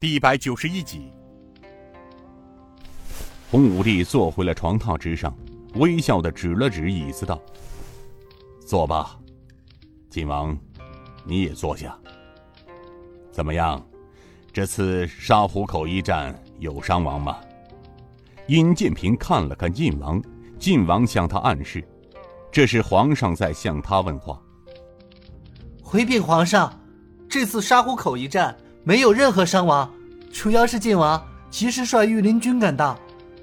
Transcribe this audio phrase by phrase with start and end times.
[0.00, 1.10] 第一百九十一集。
[3.50, 5.34] 洪武帝坐回了床榻之上，
[5.76, 7.40] 微笑的指了指椅子，道
[8.66, 9.18] ：“坐吧，
[10.10, 10.56] 晋王，
[11.24, 11.96] 你也坐下。
[13.30, 13.82] 怎么样？
[14.52, 17.38] 这次沙湖口一战有伤亡吗？”
[18.48, 20.22] 尹建平看了看晋王，
[20.58, 21.82] 晋王向他暗示，
[22.52, 24.38] 这是皇上在向他问话。
[25.82, 26.78] 回禀皇上，
[27.26, 28.54] 这次沙湖口一战
[28.84, 29.90] 没有任何伤亡，
[30.30, 31.20] 主要是晋王
[31.50, 32.98] 及时率御林军赶到。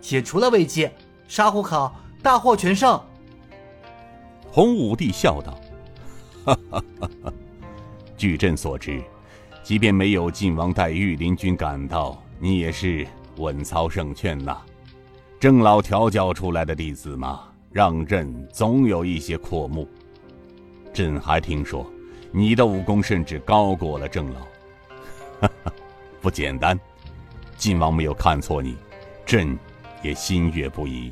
[0.00, 0.88] 解除了危机，
[1.28, 2.98] 沙湖口大获全胜。
[4.50, 5.58] 洪武帝笑道
[6.46, 7.32] ：“哈哈哈哈
[8.16, 9.02] 据朕所知，
[9.62, 14.56] 即便没有晋王带御林军赶到，你也是稳操胜券呐。
[15.38, 19.86] 郑老调教出来的弟子嘛，让朕总有一些阔目。
[20.94, 21.84] 朕还听说，
[22.32, 24.40] 你的武功甚至高过了郑老。
[25.40, 25.72] 哈哈，
[26.20, 26.78] 不简单，
[27.56, 28.76] 晋王没有看错你，
[29.24, 29.58] 朕。”
[30.02, 31.10] 也心悦不已。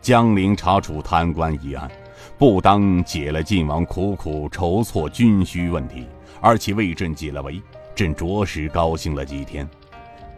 [0.00, 1.90] 江陵查处贪官一案，
[2.38, 6.06] 不当解了晋王苦苦筹措军需问题，
[6.40, 7.60] 而且为朕解了围，
[7.94, 9.68] 朕着实高兴了几天。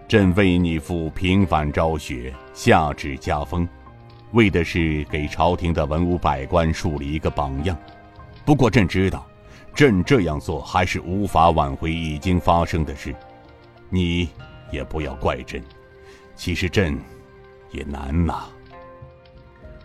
[0.09, 3.69] 朕为你父平反昭雪，下旨加封，
[4.33, 7.77] 为的是给朝廷的文武百官树立一个榜样。
[8.45, 9.25] 不过朕知道，
[9.75, 13.15] 朕这样做还是无法挽回已经发生的事。
[13.89, 14.29] 你
[14.71, 15.63] 也不要怪朕，
[16.35, 16.99] 其实朕。
[17.73, 18.49] 也难呐。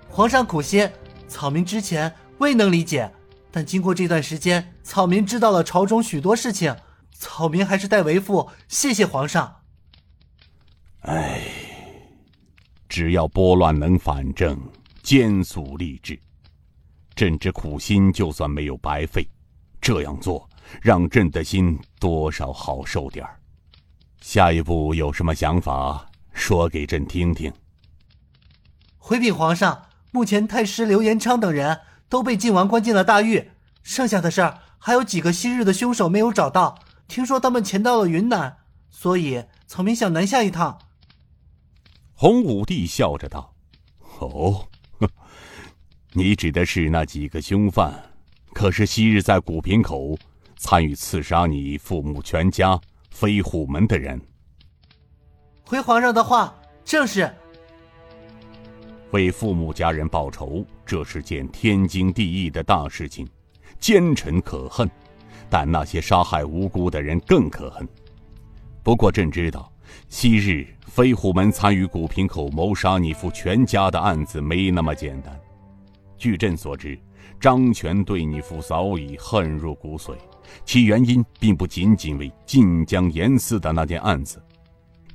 [0.10, 0.90] 皇上苦心，
[1.28, 3.14] 草民之前未能理解，
[3.52, 6.76] 但经过这段时间，草民知道了朝中许多事情，
[7.12, 9.56] 草民还是代为父谢谢皇上。
[11.02, 11.42] 哎，
[12.90, 14.60] 只要拨乱能反正，
[15.04, 16.20] 兼速立志，
[17.16, 19.30] 朕之苦心就算没有白费。
[19.86, 20.50] 这样做，
[20.82, 23.40] 让朕的心多少好受点儿。
[24.20, 27.54] 下一步有什么想法，说给朕听听。
[28.98, 33.52] 回禀皇上，目前太师刘延昌等人都被晋王关进了大狱，
[33.84, 36.80] 剩下的事儿还有几个昔日的凶手没有找到。
[37.08, 38.58] 听说他们潜到了云南，
[38.90, 40.80] 所以草民想南下一趟。
[42.16, 43.54] 洪武帝笑着道
[44.18, 44.68] ：“哦，
[46.14, 48.15] 你指的是那几个凶犯，
[48.56, 50.18] 可是昔日在古平口
[50.56, 52.80] 参与刺杀你父母全家
[53.12, 54.20] 飞虎门的人。”
[55.68, 56.56] 回皇上的话，
[56.86, 57.30] 正是。
[59.12, 63.28] 为父母家人报仇，这是件天经地义的大事情，
[63.78, 64.90] 奸臣可恨，
[65.50, 67.86] 但那些杀害无辜的人更可恨。
[68.82, 69.70] 不过朕知道，
[70.08, 75.38] 昔日飞虎门参与古平口谋杀你父全家的案子没那么简单。
[76.18, 76.98] 据朕所知，
[77.40, 80.16] 张权对你父早已恨入骨髓，
[80.66, 84.42] 其原因并不仅仅为晋江严寺的那件案子，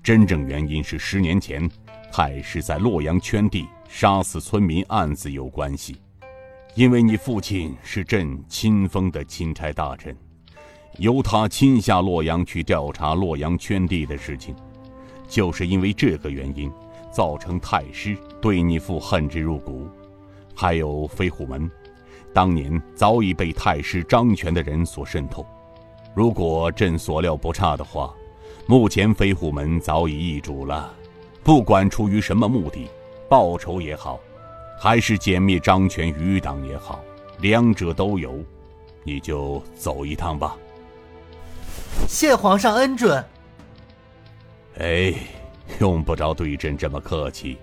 [0.03, 1.69] 真正原因是十年前
[2.13, 3.67] 太师在洛阳圈地。
[3.93, 5.97] 杀死村民案子有关系，
[6.77, 10.17] 因为你父亲是朕亲封的钦差大臣，
[10.99, 14.55] 由他亲下洛阳去调查洛阳圈地的事情，
[15.27, 16.71] 就是因为这个原因，
[17.11, 19.89] 造成太师对你父恨之入骨。
[20.55, 21.69] 还有飞虎门，
[22.33, 25.47] 当年早已被太师张权的人所渗透。
[26.15, 28.13] 如果朕所料不差的话，
[28.67, 30.93] 目前飞虎门早已易主了。
[31.43, 32.89] 不管出于什么目的。
[33.29, 34.19] 报仇也好，
[34.77, 36.99] 还是歼灭张权余党也好，
[37.39, 38.45] 两者都有，
[39.05, 40.57] 你就走一趟吧。
[42.09, 43.25] 谢皇上恩准。
[44.81, 45.15] 哎，
[45.79, 47.57] 用不着对朕这么客气，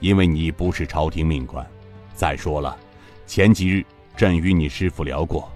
[0.00, 1.64] 因为你不是朝廷命官。
[2.12, 2.76] 再说了，
[3.24, 3.86] 前几日
[4.16, 5.50] 朕与你师父聊过，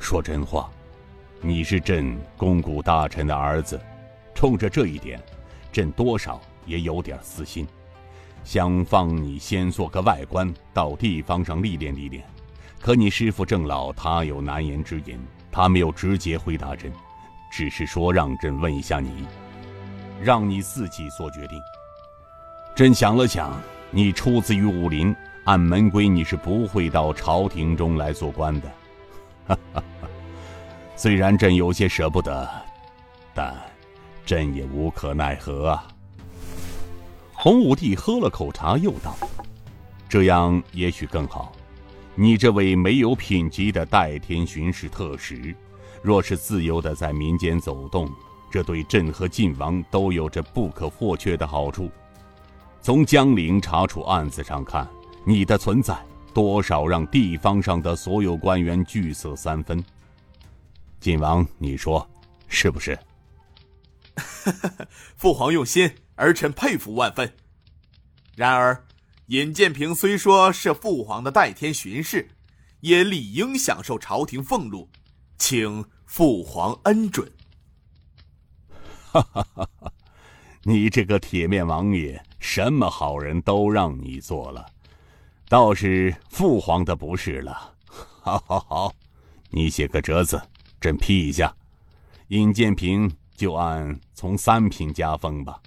[0.00, 0.68] 说真话，
[1.40, 3.80] 你是朕肱骨大臣的儿子，
[4.34, 5.22] 冲着这一点，
[5.70, 7.64] 朕多少也有点私心。
[8.42, 12.24] 想放你先做个外官，到地方上历练历练。
[12.80, 15.16] 可你师傅郑老他有难言之隐，
[15.52, 16.92] 他没有直接回答朕，
[17.52, 19.24] 只是说让朕问一下你，
[20.20, 21.56] 让你自己做决定。
[22.74, 23.52] 朕想了想，
[23.92, 28.68] 你出自于武林，按门规你是不会到朝廷中来做官的。
[29.46, 30.08] 哈哈哈，
[30.96, 32.48] 虽然朕有些舍不得，
[33.34, 33.54] 但
[34.24, 35.86] 朕也无可奈何啊。
[37.34, 39.14] 洪武帝喝了口茶，又道
[40.08, 41.52] ：“这样也许更好。
[42.14, 45.54] 你这位没有品级的代天巡视特使，
[46.00, 48.08] 若是自由的在民间走动，
[48.50, 51.90] 这对朕和晋王都有着不可或缺的好处。
[52.80, 54.88] 从江陵查处案子上看，
[55.26, 55.96] 你的存在
[56.32, 59.82] 多少让地方上的所有官员惧色三分。
[61.00, 62.06] 晋王，你说
[62.48, 62.98] 是不是？”
[65.16, 67.32] 父皇用心，儿臣佩服万分。
[68.36, 68.84] 然而，
[69.26, 72.28] 尹建平虽说是父皇的代天巡视，
[72.80, 74.88] 也理应享受朝廷俸禄，
[75.38, 77.30] 请父皇恩准。
[79.10, 79.92] 哈哈哈哈！
[80.64, 84.66] 你这个铁面王爷，什么好人都让你做了，
[85.54, 87.72] 倒是父皇的不是了。
[88.20, 88.92] 好，好，好，
[89.50, 90.42] 你写个折子，
[90.80, 91.54] 朕批一下。
[92.26, 95.60] 尹建平就按从三品加封吧。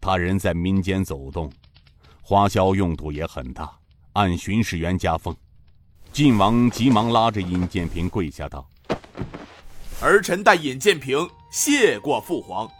[0.00, 1.52] 他人在民间走动，
[2.22, 3.68] 花销用度也很大，
[4.12, 5.36] 按巡视员加封。
[6.12, 8.64] 晋王急忙拉着尹建平跪下道
[10.00, 12.70] ：“儿臣代尹建平谢过父皇。”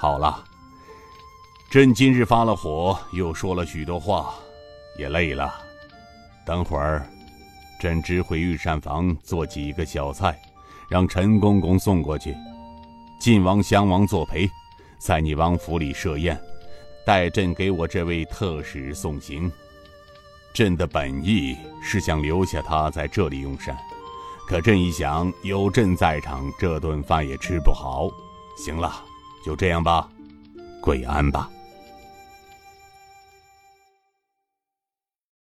[0.00, 0.42] 好了，
[1.70, 4.34] 朕今日发了火，又说了许多话，
[4.96, 5.54] 也累了。
[6.44, 7.06] 等会儿，
[7.80, 10.38] 朕只回御膳房做几个小菜。
[10.86, 12.36] 让陈公公送过去，
[13.18, 14.48] 晋王、襄王作陪，
[14.98, 16.38] 在你王府里设宴，
[17.06, 19.50] 待朕给我这位特使送行。
[20.52, 23.74] 朕的本意是想留下他在这里用膳，
[24.46, 28.10] 可朕一想，有朕在场，这顿饭也吃不好。
[28.58, 29.02] 行了，
[29.42, 30.06] 就这样吧，
[30.82, 31.50] 跪安吧。